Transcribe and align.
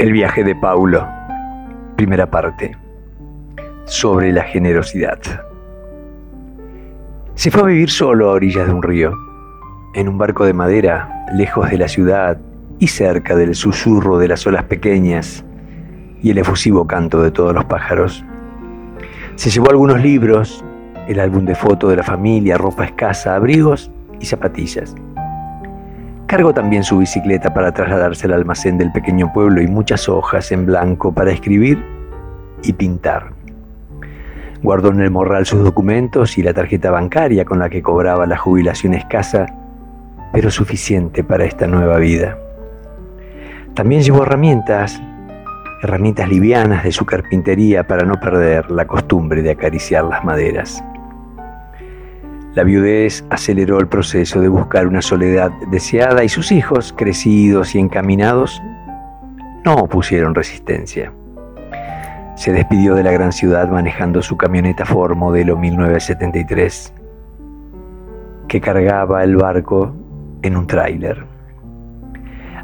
El 0.00 0.12
viaje 0.12 0.42
de 0.42 0.54
Paulo, 0.54 1.06
primera 1.94 2.30
parte, 2.30 2.74
sobre 3.84 4.32
la 4.32 4.44
generosidad. 4.44 5.18
Se 7.34 7.50
fue 7.50 7.60
a 7.60 7.66
vivir 7.66 7.90
solo 7.90 8.30
a 8.30 8.32
orillas 8.32 8.66
de 8.66 8.72
un 8.72 8.82
río, 8.82 9.12
en 9.92 10.08
un 10.08 10.16
barco 10.16 10.46
de 10.46 10.54
madera, 10.54 11.26
lejos 11.34 11.68
de 11.68 11.76
la 11.76 11.86
ciudad 11.86 12.40
y 12.78 12.86
cerca 12.86 13.36
del 13.36 13.54
susurro 13.54 14.16
de 14.16 14.28
las 14.28 14.46
olas 14.46 14.64
pequeñas 14.64 15.44
y 16.22 16.30
el 16.30 16.38
efusivo 16.38 16.86
canto 16.86 17.22
de 17.22 17.30
todos 17.30 17.54
los 17.54 17.66
pájaros. 17.66 18.24
Se 19.34 19.50
llevó 19.50 19.68
algunos 19.68 20.00
libros, 20.00 20.64
el 21.08 21.20
álbum 21.20 21.44
de 21.44 21.54
fotos 21.54 21.90
de 21.90 21.96
la 21.96 22.04
familia, 22.04 22.56
ropa 22.56 22.86
escasa, 22.86 23.34
abrigos 23.34 23.90
y 24.18 24.24
zapatillas. 24.24 24.94
Cargó 26.30 26.54
también 26.54 26.84
su 26.84 26.98
bicicleta 26.98 27.52
para 27.52 27.72
trasladarse 27.72 28.26
al 28.26 28.34
almacén 28.34 28.78
del 28.78 28.92
pequeño 28.92 29.32
pueblo 29.32 29.62
y 29.62 29.66
muchas 29.66 30.08
hojas 30.08 30.52
en 30.52 30.64
blanco 30.64 31.12
para 31.12 31.32
escribir 31.32 31.84
y 32.62 32.72
pintar. 32.72 33.32
Guardó 34.62 34.90
en 34.90 35.00
el 35.00 35.10
morral 35.10 35.44
sus 35.44 35.64
documentos 35.64 36.38
y 36.38 36.44
la 36.44 36.54
tarjeta 36.54 36.92
bancaria 36.92 37.44
con 37.44 37.58
la 37.58 37.68
que 37.68 37.82
cobraba 37.82 38.26
la 38.26 38.36
jubilación 38.36 38.94
escasa, 38.94 39.46
pero 40.32 40.52
suficiente 40.52 41.24
para 41.24 41.46
esta 41.46 41.66
nueva 41.66 41.96
vida. 41.96 42.38
También 43.74 44.02
llevó 44.02 44.22
herramientas, 44.22 45.02
herramientas 45.82 46.28
livianas 46.28 46.84
de 46.84 46.92
su 46.92 47.04
carpintería 47.06 47.88
para 47.88 48.04
no 48.04 48.20
perder 48.20 48.70
la 48.70 48.86
costumbre 48.86 49.42
de 49.42 49.50
acariciar 49.50 50.04
las 50.04 50.24
maderas. 50.24 50.80
La 52.54 52.64
viudez 52.64 53.24
aceleró 53.30 53.78
el 53.78 53.86
proceso 53.86 54.40
de 54.40 54.48
buscar 54.48 54.88
una 54.88 55.02
soledad 55.02 55.52
deseada 55.70 56.24
y 56.24 56.28
sus 56.28 56.50
hijos, 56.50 56.92
crecidos 56.96 57.76
y 57.76 57.78
encaminados, 57.78 58.60
no 59.64 59.76
opusieron 59.76 60.34
resistencia. 60.34 61.12
Se 62.34 62.52
despidió 62.52 62.96
de 62.96 63.04
la 63.04 63.12
gran 63.12 63.30
ciudad 63.30 63.68
manejando 63.68 64.20
su 64.20 64.36
camioneta 64.36 64.84
Ford 64.84 65.16
modelo 65.16 65.56
1973, 65.56 66.92
que 68.48 68.60
cargaba 68.60 69.22
el 69.22 69.36
barco 69.36 69.94
en 70.42 70.56
un 70.56 70.66
tráiler. 70.66 71.24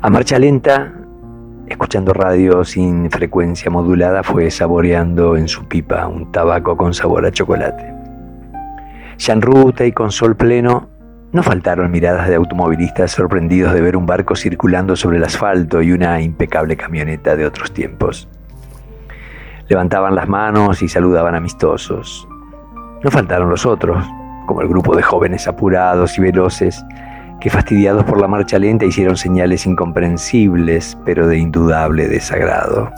A 0.02 0.10
marcha 0.10 0.36
lenta, 0.40 0.94
escuchando 1.68 2.12
radio 2.12 2.64
sin 2.64 3.08
frecuencia 3.08 3.70
modulada, 3.70 4.24
fue 4.24 4.50
saboreando 4.50 5.36
en 5.36 5.46
su 5.46 5.68
pipa 5.68 6.08
un 6.08 6.32
tabaco 6.32 6.76
con 6.76 6.92
sabor 6.92 7.24
a 7.24 7.30
chocolate. 7.30 7.95
Ya 9.18 9.38
y 9.84 9.92
con 9.92 10.12
sol 10.12 10.36
pleno, 10.36 10.88
no 11.32 11.42
faltaron 11.42 11.90
miradas 11.90 12.28
de 12.28 12.34
automovilistas 12.34 13.12
sorprendidos 13.12 13.72
de 13.72 13.80
ver 13.80 13.96
un 13.96 14.06
barco 14.06 14.36
circulando 14.36 14.96
sobre 14.96 15.18
el 15.18 15.24
asfalto 15.24 15.82
y 15.82 15.92
una 15.92 16.20
impecable 16.20 16.76
camioneta 16.76 17.36
de 17.36 17.46
otros 17.46 17.72
tiempos. 17.72 18.28
Levantaban 19.68 20.14
las 20.14 20.28
manos 20.28 20.82
y 20.82 20.88
saludaban 20.88 21.34
amistosos. 21.34 22.28
No 23.02 23.10
faltaron 23.10 23.50
los 23.50 23.66
otros, 23.66 24.04
como 24.46 24.62
el 24.62 24.68
grupo 24.68 24.94
de 24.94 25.02
jóvenes 25.02 25.48
apurados 25.48 26.16
y 26.18 26.22
veloces 26.22 26.84
que 27.40 27.50
fastidiados 27.50 28.04
por 28.04 28.20
la 28.20 28.28
marcha 28.28 28.58
lenta 28.58 28.86
hicieron 28.86 29.16
señales 29.16 29.66
incomprensibles, 29.66 30.96
pero 31.04 31.26
de 31.26 31.38
indudable 31.38 32.08
desagrado. 32.08 32.90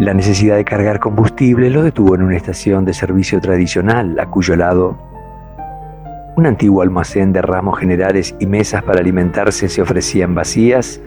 La 0.00 0.14
necesidad 0.14 0.56
de 0.56 0.64
cargar 0.64 0.98
combustible 0.98 1.68
lo 1.68 1.82
detuvo 1.82 2.14
en 2.14 2.22
una 2.22 2.34
estación 2.34 2.86
de 2.86 2.94
servicio 2.94 3.38
tradicional, 3.38 4.18
a 4.18 4.30
cuyo 4.30 4.56
lado 4.56 4.96
un 6.38 6.46
antiguo 6.46 6.80
almacén 6.80 7.34
de 7.34 7.42
ramos 7.42 7.78
generales 7.78 8.34
y 8.38 8.46
mesas 8.46 8.82
para 8.82 9.00
alimentarse 9.00 9.68
se 9.68 9.82
ofrecían 9.82 10.34
vacías, 10.34 11.02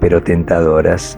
pero 0.00 0.24
tentadoras. 0.24 1.16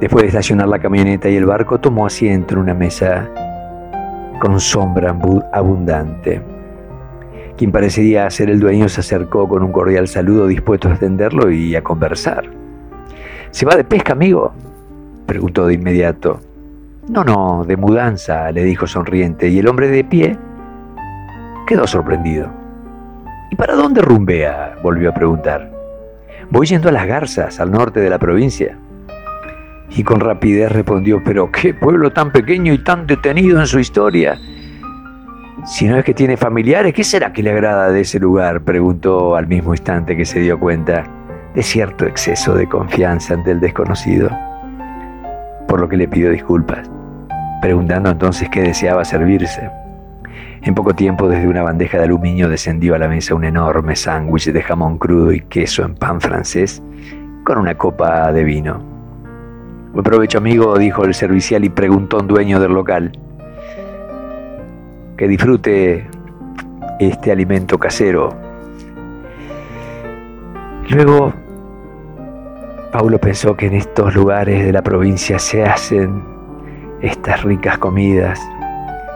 Después 0.00 0.22
de 0.22 0.28
estacionar 0.30 0.66
la 0.66 0.80
camioneta 0.80 1.28
y 1.28 1.36
el 1.36 1.46
barco, 1.46 1.78
tomó 1.78 2.04
asiento 2.04 2.54
en 2.54 2.62
una 2.62 2.74
mesa 2.74 3.30
con 4.40 4.58
sombra 4.58 5.16
abundante. 5.52 6.42
Quien 7.56 7.70
parecía 7.70 8.28
ser 8.28 8.50
el 8.50 8.58
dueño 8.58 8.88
se 8.88 9.02
acercó 9.02 9.48
con 9.48 9.62
un 9.62 9.70
cordial 9.70 10.08
saludo 10.08 10.48
dispuesto 10.48 10.88
a 10.88 10.92
extenderlo 10.92 11.48
y 11.52 11.76
a 11.76 11.84
conversar. 11.84 12.42
¿Se 13.52 13.64
va 13.64 13.76
de 13.76 13.84
pesca, 13.84 14.14
amigo? 14.14 14.52
Preguntó 15.32 15.66
de 15.66 15.72
inmediato. 15.72 16.40
No, 17.08 17.24
no, 17.24 17.64
de 17.64 17.78
mudanza, 17.78 18.52
le 18.52 18.64
dijo 18.64 18.86
sonriente, 18.86 19.48
y 19.48 19.60
el 19.60 19.66
hombre 19.66 19.88
de 19.88 20.04
pie 20.04 20.36
quedó 21.66 21.86
sorprendido. 21.86 22.52
¿Y 23.50 23.56
para 23.56 23.74
dónde 23.74 24.02
rumbea? 24.02 24.76
volvió 24.82 25.08
a 25.08 25.14
preguntar. 25.14 25.72
Voy 26.50 26.66
yendo 26.66 26.90
a 26.90 26.92
las 26.92 27.06
Garzas, 27.06 27.60
al 27.60 27.70
norte 27.70 28.00
de 28.00 28.10
la 28.10 28.18
provincia. 28.18 28.76
Y 29.88 30.02
con 30.02 30.20
rapidez 30.20 30.70
respondió, 30.70 31.22
pero 31.24 31.50
qué 31.50 31.72
pueblo 31.72 32.12
tan 32.12 32.30
pequeño 32.30 32.74
y 32.74 32.84
tan 32.84 33.06
detenido 33.06 33.58
en 33.58 33.66
su 33.66 33.78
historia. 33.78 34.38
Si 35.64 35.86
no 35.86 35.96
es 35.96 36.04
que 36.04 36.12
tiene 36.12 36.36
familiares, 36.36 36.92
¿qué 36.92 37.04
será 37.04 37.32
que 37.32 37.42
le 37.42 37.52
agrada 37.52 37.88
de 37.90 38.02
ese 38.02 38.20
lugar? 38.20 38.60
preguntó 38.64 39.34
al 39.34 39.46
mismo 39.46 39.72
instante 39.72 40.14
que 40.14 40.26
se 40.26 40.40
dio 40.40 40.60
cuenta 40.60 41.04
de 41.54 41.62
cierto 41.62 42.04
exceso 42.04 42.54
de 42.54 42.68
confianza 42.68 43.32
ante 43.32 43.52
el 43.52 43.60
desconocido 43.60 44.30
por 45.72 45.80
lo 45.80 45.88
que 45.88 45.96
le 45.96 46.06
pidió 46.06 46.28
disculpas, 46.28 46.90
preguntando 47.62 48.10
entonces 48.10 48.46
qué 48.50 48.60
deseaba 48.60 49.06
servirse. 49.06 49.70
En 50.60 50.74
poco 50.74 50.94
tiempo 50.94 51.28
desde 51.28 51.48
una 51.48 51.62
bandeja 51.62 51.96
de 51.96 52.04
aluminio 52.04 52.50
descendió 52.50 52.94
a 52.94 52.98
la 52.98 53.08
mesa 53.08 53.34
un 53.34 53.44
enorme 53.44 53.96
sándwich 53.96 54.52
de 54.52 54.60
jamón 54.60 54.98
crudo 54.98 55.32
y 55.32 55.40
queso 55.40 55.82
en 55.82 55.94
pan 55.94 56.20
francés 56.20 56.82
con 57.46 57.56
una 57.56 57.74
copa 57.74 58.30
de 58.32 58.44
vino. 58.44 58.82
Buen 59.94 60.04
provecho 60.04 60.36
amigo, 60.36 60.76
dijo 60.76 61.06
el 61.06 61.14
servicial 61.14 61.64
y 61.64 61.70
preguntó 61.70 62.18
a 62.18 62.20
un 62.20 62.28
dueño 62.28 62.60
del 62.60 62.74
local. 62.74 63.10
Que 65.16 65.26
disfrute 65.26 66.06
este 67.00 67.32
alimento 67.32 67.78
casero. 67.78 68.36
Luego 70.90 71.32
Paulo 72.92 73.18
pensó 73.18 73.56
que 73.56 73.68
en 73.68 73.74
estos 73.74 74.14
lugares 74.14 74.66
de 74.66 74.70
la 74.70 74.82
provincia 74.82 75.38
se 75.38 75.64
hacen 75.64 76.22
estas 77.00 77.42
ricas 77.42 77.78
comidas, 77.78 78.38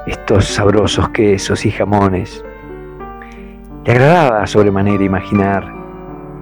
estos 0.06 0.47
sabrosos 0.47 1.10
quesos 1.10 1.66
y 1.66 1.70
jamones. 1.70 2.42
Le 3.84 3.92
agradaba 3.92 4.47
sobremanera 4.47 5.04
imaginar 5.04 5.70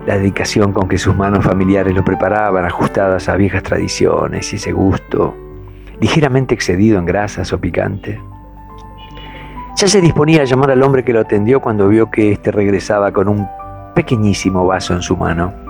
la 0.07 0.17
dedicación 0.17 0.73
con 0.73 0.87
que 0.87 0.97
sus 0.97 1.17
manos 1.17 1.45
familiares 1.45 1.93
lo 1.93 2.05
preparaban, 2.05 2.67
ajustadas 2.67 3.29
a 3.29 3.35
viejas 3.35 3.65
tradiciones 3.65 4.53
y 4.53 4.57
ese 4.57 4.71
gusto, 4.71 5.35
ligeramente 6.01 6.55
excedido 6.55 7.01
en 7.01 7.05
grasas 7.05 7.53
o 7.53 7.59
picante. 7.59 8.21
Ya 9.77 9.89
se 9.89 10.01
disponía 10.01 10.43
a 10.43 10.45
llamar 10.45 10.71
al 10.71 10.85
hombre 10.85 11.03
que 11.03 11.13
lo 11.13 11.19
atendió 11.19 11.61
cuando 11.61 11.89
vio 11.89 12.13
que 12.13 12.31
éste 12.31 12.53
regresaba 12.53 13.11
con 13.11 13.27
un 13.27 13.49
pequeñísimo 13.97 14.65
vaso 14.65 14.95
en 14.95 15.03
su 15.03 15.17
mano. 15.17 15.64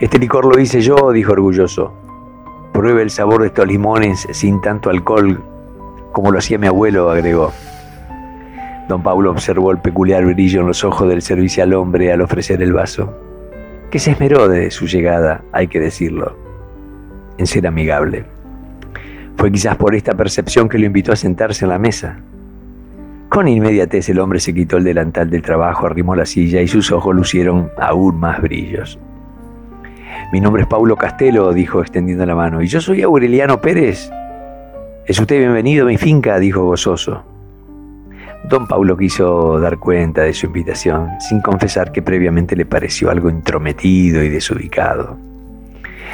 Este 0.00 0.20
licor 0.20 0.44
lo 0.44 0.60
hice 0.60 0.80
yo, 0.80 1.10
dijo 1.10 1.32
orgulloso. 1.32 1.92
Pruebe 2.72 3.02
el 3.02 3.10
sabor 3.10 3.40
de 3.40 3.48
estos 3.48 3.66
limones 3.66 4.28
sin 4.30 4.60
tanto 4.60 4.90
alcohol, 4.90 5.42
como 6.12 6.30
lo 6.30 6.38
hacía 6.38 6.56
mi 6.56 6.68
abuelo, 6.68 7.10
agregó. 7.10 7.52
Don 8.88 9.02
Pablo 9.02 9.32
observó 9.32 9.72
el 9.72 9.78
peculiar 9.78 10.24
brillo 10.24 10.60
en 10.60 10.68
los 10.68 10.84
ojos 10.84 11.08
del 11.08 11.20
servicial 11.20 11.74
hombre 11.74 12.12
al 12.12 12.20
ofrecer 12.20 12.62
el 12.62 12.72
vaso, 12.72 13.12
que 13.90 13.98
se 13.98 14.12
esmeró 14.12 14.48
de 14.48 14.70
su 14.70 14.86
llegada, 14.86 15.42
hay 15.50 15.66
que 15.66 15.80
decirlo, 15.80 16.36
en 17.36 17.48
ser 17.48 17.66
amigable. 17.66 18.24
Fue 19.36 19.50
quizás 19.50 19.76
por 19.76 19.96
esta 19.96 20.14
percepción 20.14 20.68
que 20.68 20.78
lo 20.78 20.86
invitó 20.86 21.10
a 21.10 21.16
sentarse 21.16 21.64
en 21.64 21.70
la 21.70 21.78
mesa. 21.80 22.20
Con 23.28 23.48
inmediatez 23.48 24.08
el 24.10 24.20
hombre 24.20 24.38
se 24.38 24.54
quitó 24.54 24.76
el 24.76 24.84
delantal 24.84 25.28
del 25.28 25.42
trabajo, 25.42 25.86
arrimó 25.86 26.14
la 26.14 26.24
silla 26.24 26.62
y 26.62 26.68
sus 26.68 26.92
ojos 26.92 27.16
lucieron 27.16 27.70
aún 27.78 28.20
más 28.20 28.40
brillos. 28.40 28.96
Mi 30.32 30.40
nombre 30.40 30.62
es 30.62 30.68
Paulo 30.68 30.96
Castelo, 30.96 31.52
dijo 31.52 31.80
extendiendo 31.80 32.26
la 32.26 32.34
mano. 32.34 32.62
Y 32.62 32.66
yo 32.66 32.80
soy 32.80 33.02
Aureliano 33.02 33.60
Pérez. 33.60 34.10
Es 35.06 35.18
usted 35.18 35.38
bienvenido 35.38 35.86
a 35.86 35.88
mi 35.88 35.96
finca, 35.96 36.38
dijo 36.38 36.64
gozoso. 36.64 37.24
Don 38.48 38.66
Paulo 38.66 38.96
quiso 38.96 39.58
dar 39.58 39.78
cuenta 39.78 40.22
de 40.22 40.32
su 40.32 40.46
invitación, 40.46 41.10
sin 41.20 41.40
confesar 41.40 41.92
que 41.92 42.02
previamente 42.02 42.56
le 42.56 42.66
pareció 42.66 43.10
algo 43.10 43.30
intrometido 43.30 44.22
y 44.22 44.28
desubicado. 44.28 45.16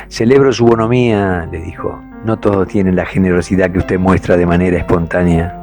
Celebro 0.09 0.53
su 0.53 0.65
bonomía, 0.65 1.49
le 1.51 1.61
dijo. 1.61 2.01
No 2.25 2.39
todos 2.39 2.69
tienen 2.69 2.97
la 2.97 3.05
generosidad 3.05 3.71
que 3.71 3.79
usted 3.79 3.99
muestra 3.99 4.37
de 4.37 4.47
manera 4.47 4.79
espontánea. 4.79 5.61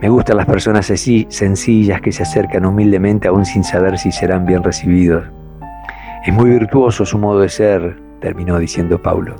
Me 0.00 0.08
gustan 0.08 0.36
las 0.36 0.46
personas 0.46 0.90
así, 0.90 1.26
sencillas 1.30 2.00
que 2.00 2.12
se 2.12 2.22
acercan 2.22 2.64
humildemente 2.64 3.28
aún 3.28 3.44
sin 3.44 3.64
saber 3.64 3.98
si 3.98 4.12
serán 4.12 4.46
bien 4.46 4.62
recibidos. 4.62 5.24
Es 6.24 6.32
muy 6.32 6.48
virtuoso 6.48 7.04
su 7.04 7.18
modo 7.18 7.40
de 7.40 7.50
ser, 7.50 8.00
terminó 8.18 8.58
diciendo 8.58 9.02
Paulo. 9.02 9.36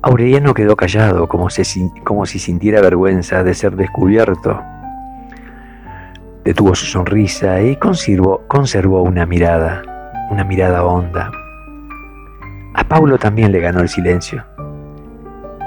Aureliano 0.00 0.54
quedó 0.54 0.76
callado, 0.76 1.28
como, 1.28 1.50
si 1.50 2.38
sintiera 2.38 2.80
vergüenza 2.80 3.44
de 3.44 3.52
ser 3.52 3.76
descubierto. 3.76 4.62
Detuvo 6.42 6.74
su 6.74 6.86
sonrisa 6.86 7.60
y 7.60 7.76
conservó, 7.76 8.44
conservó 8.48 9.02
una 9.02 9.26
mirada, 9.26 9.82
una 10.30 10.44
mirada 10.44 10.82
honda, 10.82 11.30
A 12.72 12.84
Paulo 12.84 13.18
también 13.18 13.52
le 13.52 13.60
ganó 13.60 13.80
el 13.80 13.90
silencio, 13.90 14.42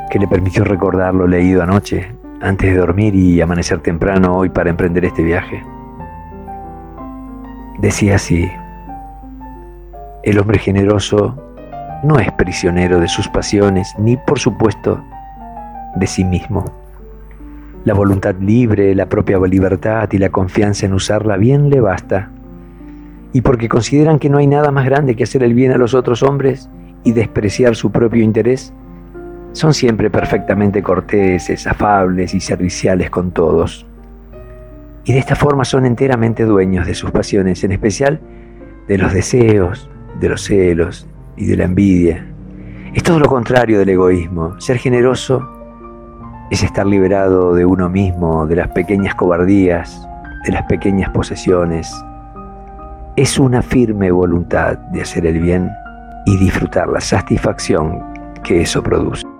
que 0.09 0.17
le 0.17 0.27
permitió 0.27 0.63
recordar 0.63 1.13
lo 1.13 1.27
leído 1.27 1.61
anoche, 1.61 2.15
antes 2.41 2.71
de 2.71 2.79
dormir 2.79 3.13
y 3.13 3.39
amanecer 3.39 3.81
temprano 3.81 4.35
hoy 4.37 4.49
para 4.49 4.71
emprender 4.71 5.05
este 5.05 5.21
viaje. 5.21 5.63
Decía 7.77 8.15
así, 8.15 8.49
el 10.23 10.37
hombre 10.39 10.59
generoso 10.59 11.35
no 12.03 12.19
es 12.19 12.31
prisionero 12.33 12.99
de 12.99 13.07
sus 13.07 13.27
pasiones, 13.27 13.93
ni 13.97 14.17
por 14.17 14.39
supuesto 14.39 15.03
de 15.95 16.07
sí 16.07 16.23
mismo. 16.23 16.65
La 17.85 17.93
voluntad 17.93 18.35
libre, 18.39 18.93
la 18.93 19.07
propia 19.07 19.39
libertad 19.39 20.09
y 20.11 20.17
la 20.17 20.29
confianza 20.29 20.85
en 20.85 20.93
usarla 20.93 21.37
bien 21.37 21.69
le 21.69 21.79
basta. 21.79 22.29
Y 23.33 23.41
porque 23.41 23.69
consideran 23.69 24.19
que 24.19 24.29
no 24.29 24.37
hay 24.37 24.47
nada 24.47 24.71
más 24.71 24.85
grande 24.85 25.15
que 25.15 25.23
hacer 25.23 25.41
el 25.43 25.53
bien 25.53 25.71
a 25.71 25.77
los 25.77 25.93
otros 25.93 26.21
hombres 26.21 26.69
y 27.03 27.13
despreciar 27.13 27.75
su 27.75 27.91
propio 27.91 28.23
interés, 28.23 28.73
son 29.53 29.73
siempre 29.73 30.09
perfectamente 30.09 30.83
corteses, 30.83 31.65
afables 31.65 32.33
y 32.33 32.39
serviciales 32.39 33.09
con 33.09 33.31
todos. 33.31 33.85
Y 35.03 35.13
de 35.13 35.19
esta 35.19 35.35
forma 35.35 35.65
son 35.65 35.85
enteramente 35.85 36.45
dueños 36.45 36.85
de 36.85 36.93
sus 36.93 37.09
pasiones, 37.09 37.63
en 37.63 37.71
especial 37.71 38.19
de 38.87 38.97
los 38.97 39.13
deseos, 39.13 39.90
de 40.21 40.29
los 40.29 40.43
celos 40.43 41.07
y 41.35 41.47
de 41.47 41.57
la 41.57 41.65
envidia. 41.65 42.25
Es 42.93 43.03
todo 43.03 43.19
lo 43.19 43.25
contrario 43.25 43.79
del 43.79 43.89
egoísmo. 43.89 44.59
Ser 44.59 44.77
generoso 44.77 45.41
es 46.51 46.63
estar 46.63 46.85
liberado 46.85 47.53
de 47.53 47.65
uno 47.65 47.89
mismo, 47.89 48.45
de 48.45 48.57
las 48.57 48.67
pequeñas 48.69 49.15
cobardías, 49.15 50.07
de 50.45 50.51
las 50.51 50.63
pequeñas 50.63 51.09
posesiones. 51.09 51.91
Es 53.15 53.39
una 53.39 53.61
firme 53.61 54.11
voluntad 54.11 54.77
de 54.77 55.01
hacer 55.01 55.25
el 55.25 55.39
bien 55.39 55.69
y 56.25 56.37
disfrutar 56.37 56.87
la 56.87 57.01
satisfacción 57.01 58.03
que 58.43 58.61
eso 58.61 58.83
produce. 58.83 59.30